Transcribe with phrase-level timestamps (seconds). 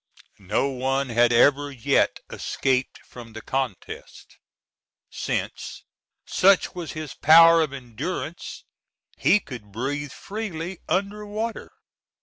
[0.39, 4.39] No one had ever yet escaped from the contest,
[5.11, 5.83] since,
[6.25, 8.63] such was his power of endurance,
[9.15, 11.69] he could breathe freely under water.